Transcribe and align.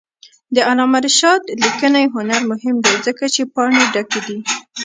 د 0.55 0.57
علامه 0.69 0.99
رشاد 1.05 1.41
لیکنی 1.63 2.05
هنر 2.15 2.41
مهم 2.51 2.75
دی 2.85 2.95
ځکه 3.05 3.25
چې 3.33 3.41
پاڼې 3.53 3.83
ډکې 3.93 4.19
دي. 4.27 4.37